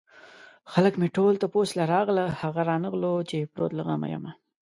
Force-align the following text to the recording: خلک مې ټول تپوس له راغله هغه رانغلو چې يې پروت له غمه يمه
خلک 0.71 0.93
مې 0.99 1.07
ټول 1.17 1.33
تپوس 1.41 1.69
له 1.79 1.83
راغله 1.93 2.23
هغه 2.41 2.61
رانغلو 2.69 3.13
چې 3.29 3.35
يې 3.41 3.49
پروت 3.53 3.71
له 3.75 3.83
غمه 3.87 4.07
يمه 4.13 4.31